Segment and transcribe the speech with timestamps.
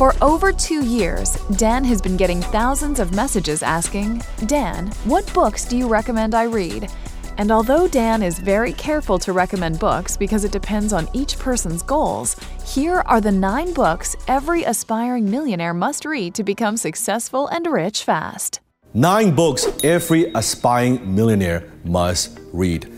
[0.00, 5.66] For over two years, Dan has been getting thousands of messages asking, Dan, what books
[5.66, 6.90] do you recommend I read?
[7.36, 11.82] And although Dan is very careful to recommend books because it depends on each person's
[11.82, 17.66] goals, here are the nine books every aspiring millionaire must read to become successful and
[17.66, 18.60] rich fast.
[18.94, 22.90] Nine books every aspiring millionaire must read.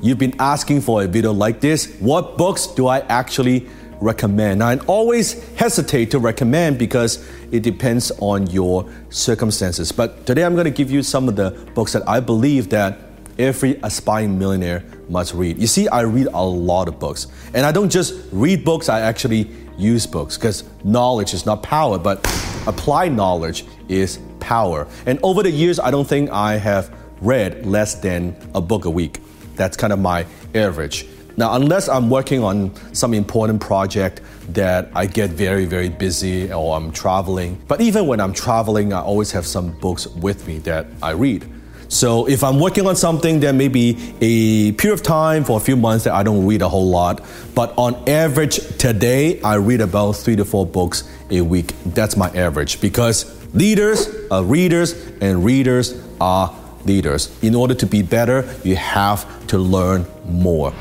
[0.00, 1.96] You've been asking for a video like this.
[2.00, 3.68] What books do I actually
[4.00, 4.62] recommend?
[4.62, 9.92] I always hesitate to recommend because it depends on your circumstances.
[9.92, 12.98] But today I'm going to give you some of the books that I believe that
[13.38, 15.58] every aspiring millionaire must read.
[15.58, 17.26] You see, I read a lot of books.
[17.54, 21.98] And I don't just read books, I actually use books because knowledge is not power,
[21.98, 22.18] but
[22.66, 24.86] applied knowledge is power.
[25.04, 28.90] And over the years, I don't think I have read less than a book a
[28.90, 29.20] week.
[29.54, 31.06] That's kind of my average.
[31.38, 34.22] Now, unless I'm working on some important project
[34.54, 39.00] that I get very, very busy or I'm traveling, but even when I'm traveling, I
[39.00, 41.46] always have some books with me that I read.
[41.88, 45.60] So if I'm working on something, there may be a period of time for a
[45.60, 47.22] few months that I don't read a whole lot.
[47.54, 51.74] But on average, today, I read about three to four books a week.
[51.84, 56.54] That's my average because leaders are readers and readers are
[56.86, 57.30] leaders.
[57.42, 60.72] In order to be better, you have to learn more.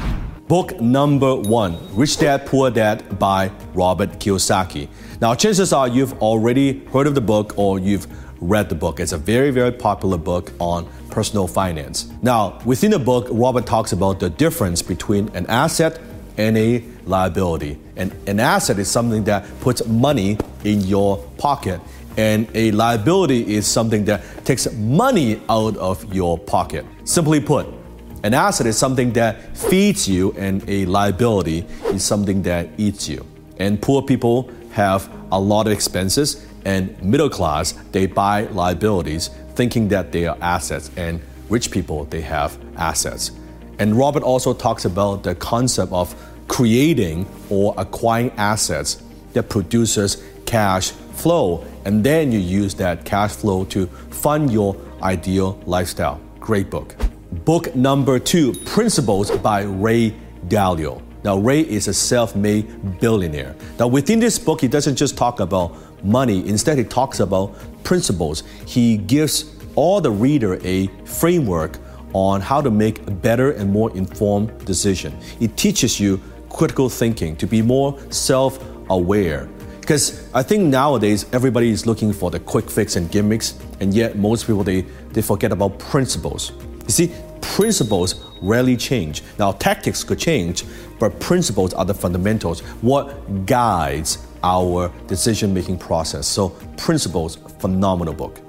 [0.47, 4.87] Book number one Rich Dad Poor Dad by Robert Kiyosaki.
[5.19, 8.05] Now, chances are you've already heard of the book or you've
[8.39, 8.99] read the book.
[8.99, 12.11] It's a very, very popular book on personal finance.
[12.21, 15.99] Now, within the book, Robert talks about the difference between an asset
[16.37, 17.79] and a liability.
[17.95, 21.81] And an asset is something that puts money in your pocket,
[22.17, 26.85] and a liability is something that takes money out of your pocket.
[27.03, 27.65] Simply put,
[28.25, 31.63] an asset is something that feeds you, and a liability
[31.93, 33.23] is something that eats you.
[33.57, 39.89] And poor people have a lot of expenses, and middle class, they buy liabilities thinking
[39.89, 43.29] that they are assets, and rich people, they have assets.
[43.77, 46.15] And Robert also talks about the concept of
[46.47, 49.03] creating or acquiring assets
[49.33, 55.61] that produces cash flow and then you use that cash flow to fund your ideal
[55.65, 56.19] lifestyle.
[56.39, 56.95] Great book.
[57.43, 60.15] Book number two Principles by Ray
[60.47, 61.01] Dalio.
[61.23, 63.55] Now, Ray is a self made billionaire.
[63.77, 68.43] Now, within this book, he doesn't just talk about money, instead, he talks about principles.
[68.65, 71.79] He gives all the reader a framework
[72.13, 75.17] on how to make a better and more informed decision.
[75.39, 79.49] It teaches you critical thinking to be more self aware
[79.81, 84.15] because I think nowadays everybody is looking for the quick fix and gimmicks, and yet
[84.17, 84.81] most people they,
[85.11, 86.53] they forget about principles.
[86.85, 87.11] You see,
[87.55, 89.23] principles rarely change.
[89.39, 90.65] Now tactics could change,
[90.99, 96.27] but principles are the fundamentals, what guides our decision-making process.
[96.27, 98.41] So principles, phenomenal book.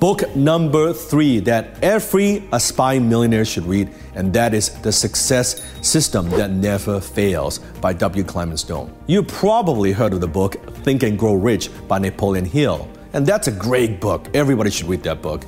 [0.00, 6.28] Book number three that every aspiring millionaire should read, and that is The Success System
[6.30, 8.24] That Never Fails by W.
[8.24, 8.92] Clement Stone.
[9.06, 13.46] You probably heard of the book Think and Grow Rich by Napoleon Hill, and that's
[13.46, 14.26] a great book.
[14.34, 15.44] Everybody should read that book.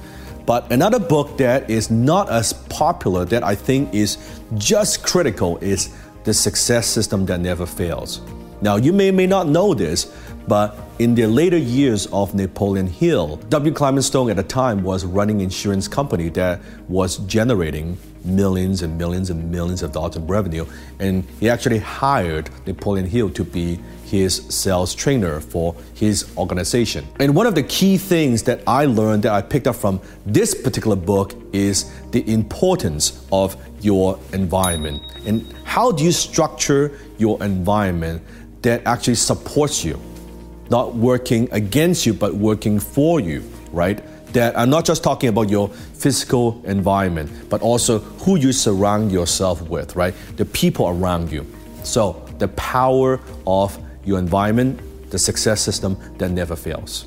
[0.47, 4.19] But another book that is not as popular that I think is
[4.54, 5.94] just critical is
[6.25, 8.20] The Success System That Never Fails.
[8.60, 10.12] Now, you may may not know this,
[10.47, 13.74] but in the later years of Napoleon Hill, W.
[13.74, 18.96] Clement Stone at the time was running an insurance company that was generating millions and
[18.96, 20.64] millions and millions of dollars in revenue.
[21.00, 27.05] And he actually hired Napoleon Hill to be his sales trainer for his organization.
[27.19, 30.55] And one of the key things that I learned that I picked up from this
[30.55, 35.02] particular book is the importance of your environment.
[35.26, 38.22] And how do you structure your environment
[38.62, 40.00] that actually supports you?
[40.72, 43.42] Not working against you, but working for you,
[43.72, 44.00] right?
[44.32, 49.60] That I'm not just talking about your physical environment, but also who you surround yourself
[49.69, 50.14] with, right?
[50.36, 51.46] The people around you.
[51.84, 54.80] So, the power of your environment,
[55.10, 57.06] the success system that never fails.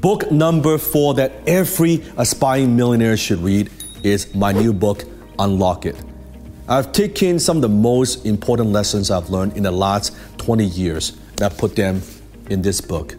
[0.00, 3.70] Book number four that every aspiring millionaire should read
[4.02, 5.04] is my new book,
[5.38, 5.96] Unlock It.
[6.68, 11.18] I've taken some of the most important lessons I've learned in the last 20 years
[11.36, 12.00] that put them
[12.50, 13.16] in this book.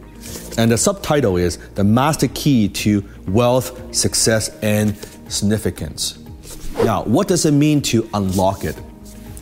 [0.58, 4.96] And the subtitle is The Master Key to Wealth, Success, and
[5.28, 6.20] Significance.
[6.84, 8.76] Now, what does it mean to unlock it?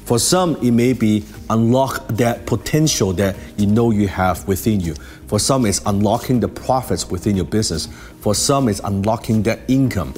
[0.05, 4.95] For some, it may be unlock that potential that you know you have within you.
[5.27, 7.87] For some, it's unlocking the profits within your business.
[8.21, 10.13] For some, it's unlocking that income.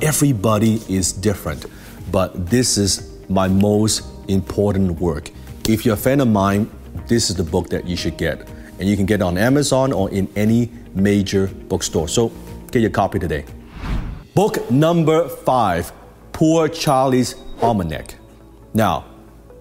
[0.00, 1.66] Everybody is different,
[2.10, 5.30] but this is my most important work.
[5.68, 6.68] If you're a fan of mine,
[7.06, 8.48] this is the book that you should get.
[8.82, 12.08] And you can get it on Amazon or in any major bookstore.
[12.08, 12.32] So
[12.72, 13.44] get your copy today.
[14.34, 15.92] Book number five
[16.32, 18.16] Poor Charlie's Almanac.
[18.74, 19.04] Now,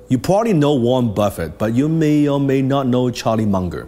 [0.10, 3.88] you probably know Warren Buffett, but you may or may not know Charlie Munger.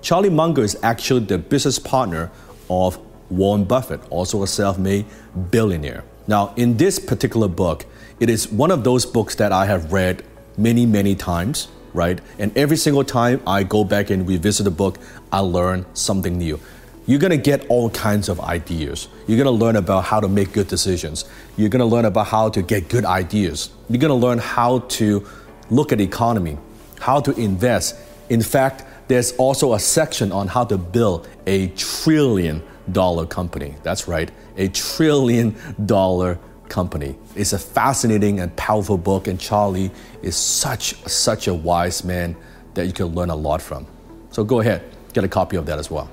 [0.00, 2.30] Charlie Munger is actually the business partner
[2.70, 2.98] of
[3.28, 5.04] Warren Buffett, also a self made
[5.50, 6.04] billionaire.
[6.26, 7.84] Now, in this particular book,
[8.18, 10.24] it is one of those books that I have read
[10.56, 12.20] many, many times, right?
[12.38, 14.98] And every single time I go back and revisit the book,
[15.32, 16.60] I learn something new.
[17.06, 19.08] You're gonna get all kinds of ideas.
[19.26, 21.24] You're gonna learn about how to make good decisions.
[21.56, 23.70] You're gonna learn about how to get good ideas.
[23.88, 25.26] You're gonna learn how to
[25.70, 26.58] look at the economy,
[27.00, 27.96] how to invest.
[28.28, 33.74] In fact, there's also a section on how to build a trillion dollar company.
[33.82, 35.56] That's right, a trillion
[35.86, 36.38] dollar
[36.70, 37.16] company.
[37.34, 39.90] It's a fascinating and powerful book, and Charlie
[40.22, 42.36] is such such a wise man
[42.74, 43.86] that you can learn a lot from.
[44.30, 44.82] So go ahead,
[45.12, 46.08] get a copy of that as well.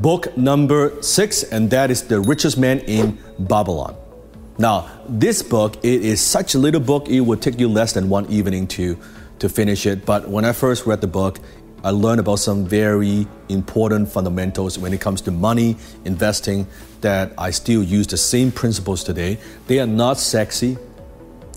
[0.00, 3.96] Book number six, and that is The Richest Man in Babylon.
[4.56, 8.08] Now, this book, it is such a little book, it would take you less than
[8.08, 8.98] one evening to,
[9.38, 10.04] to finish it.
[10.04, 11.38] But when I first read the book,
[11.84, 16.66] I learned about some very important fundamentals when it comes to money, investing,
[17.02, 19.38] that I still use the same principles today.
[19.68, 20.76] They are not sexy,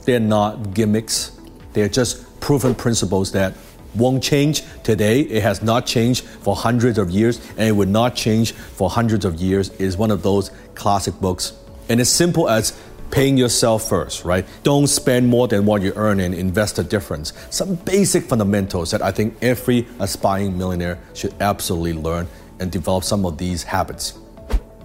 [0.06, 1.32] they're not gimmicks,
[1.74, 3.56] they're just proven principles that
[3.96, 5.22] won't change today.
[5.22, 9.26] It has not changed for hundreds of years, and it will not change for hundreds
[9.26, 9.70] of years.
[9.70, 11.54] It is one of those classic books.
[11.90, 12.80] And as simple as
[13.12, 14.46] paying yourself first, right?
[14.64, 17.34] Don't spend more than what you earn and invest the difference.
[17.50, 22.28] Some basic fundamentals that I think every aspiring millionaire should absolutely learn
[22.60, 24.14] and develop some of these habits.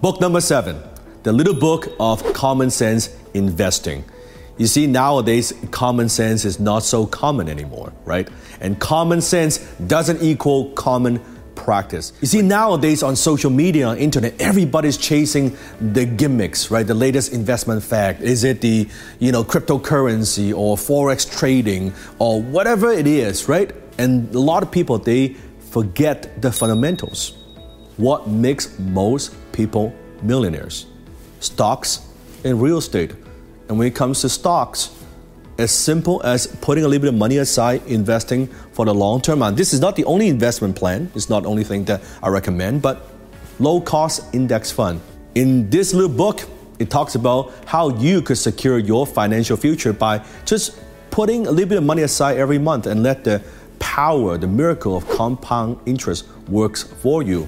[0.01, 0.81] Book number seven
[1.23, 4.03] The Little Book of Common Sense Investing.
[4.57, 8.27] You see, nowadays, common sense is not so common anymore, right?
[8.59, 11.21] And common sense doesn't equal common
[11.57, 12.13] practice.
[12.21, 16.87] You see, nowadays on social media, on internet, everybody's chasing the gimmicks, right?
[16.87, 18.21] The latest investment fact.
[18.21, 18.87] Is it the,
[19.19, 23.73] you know, cryptocurrency or forex trading or whatever it is, right?
[23.97, 25.35] And a lot of people they
[25.71, 27.33] forget the fundamentals.
[27.97, 30.85] What makes most people millionaires?
[31.39, 32.07] Stocks
[32.43, 33.11] and real estate.
[33.67, 34.96] And when it comes to stocks,
[35.57, 39.41] as simple as putting a little bit of money aside, investing for the long term.
[39.41, 42.29] And this is not the only investment plan, it's not the only thing that I
[42.29, 43.09] recommend, but
[43.59, 45.01] low cost index fund.
[45.35, 46.41] In this little book,
[46.79, 51.69] it talks about how you could secure your financial future by just putting a little
[51.69, 53.41] bit of money aside every month and let the
[53.79, 57.47] power, the miracle of compound interest works for you.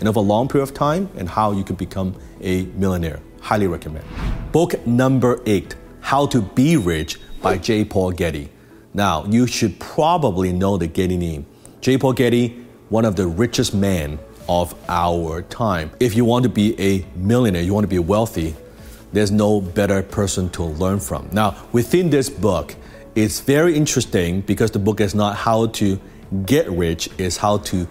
[0.00, 3.20] And over a long period of time, and how you can become a millionaire.
[3.40, 4.04] Highly recommend.
[4.50, 5.76] Book number eight
[6.10, 7.84] how to Be Rich by J.
[7.84, 8.48] Paul Getty.
[8.92, 11.46] Now, you should probably know the Getty name.
[11.80, 11.98] J.
[11.98, 12.48] Paul Getty,
[12.88, 15.92] one of the richest men of our time.
[16.00, 18.56] If you want to be a millionaire, you want to be wealthy,
[19.12, 21.28] there's no better person to learn from.
[21.30, 22.74] Now, within this book,
[23.14, 26.00] it's very interesting because the book is not how to
[26.44, 27.86] get rich, it's how to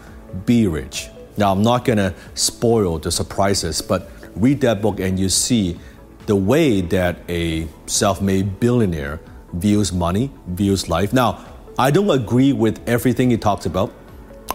[0.46, 1.08] be rich.
[1.38, 5.80] Now, I'm not gonna spoil the surprises, but read that book and you see
[6.30, 9.20] the way that a self made billionaire
[9.54, 11.12] views money, views life.
[11.12, 11.44] Now,
[11.80, 13.92] I don't agree with everything he talks about.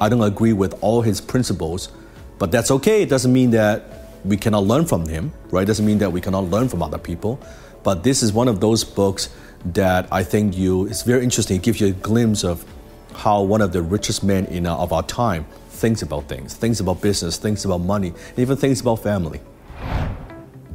[0.00, 1.88] I don't agree with all his principles,
[2.38, 3.02] but that's okay.
[3.02, 5.62] It doesn't mean that we cannot learn from him, right?
[5.62, 7.40] It doesn't mean that we cannot learn from other people.
[7.82, 9.30] But this is one of those books
[9.64, 11.56] that I think you it's very interesting.
[11.56, 12.64] It gives you a glimpse of
[13.14, 16.78] how one of the richest men in uh, of our time thinks about things, thinks
[16.78, 19.40] about business, thinks about money, even thinks about family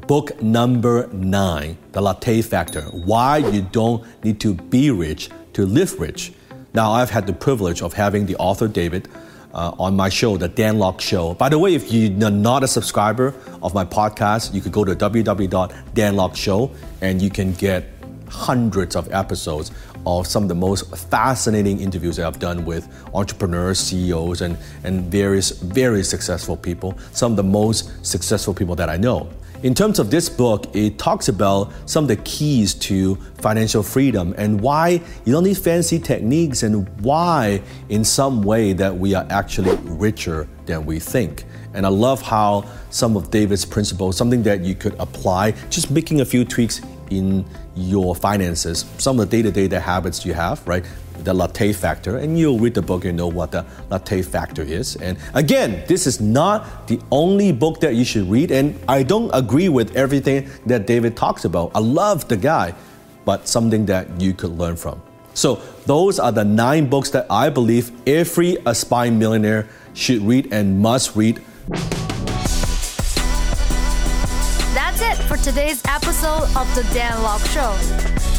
[0.09, 5.99] book number nine, The Latte Factor Why You Don't Need to Be Rich to Live
[5.99, 6.33] Rich.
[6.73, 9.07] Now, I've had the privilege of having the author David
[9.53, 11.35] uh, on my show, The Dan Lok Show.
[11.35, 14.95] By the way, if you're not a subscriber of my podcast, you could go to
[14.95, 17.85] www.danlokshow and you can get
[18.29, 19.69] hundreds of episodes
[20.07, 25.11] of some of the most fascinating interviews that I've done with entrepreneurs, CEOs, and, and
[25.11, 29.29] various, very successful people, some of the most successful people that I know.
[29.61, 34.33] In terms of this book, it talks about some of the keys to financial freedom
[34.37, 39.27] and why you don't need fancy techniques and why, in some way, that we are
[39.29, 41.43] actually richer than we think.
[41.73, 46.21] And I love how some of David's principles, something that you could apply, just making
[46.21, 47.43] a few tweaks in
[47.75, 50.85] your finances, some of the day to day habits you have, right?
[51.23, 54.95] The latte factor, and you'll read the book and know what the latte factor is.
[54.97, 59.29] And again, this is not the only book that you should read, and I don't
[59.33, 61.71] agree with everything that David talks about.
[61.75, 62.73] I love the guy,
[63.25, 65.01] but something that you could learn from.
[65.33, 70.79] So, those are the nine books that I believe every aspiring millionaire should read and
[70.79, 71.41] must read
[74.73, 78.38] That's it for today's episode of The Dan Lok Show.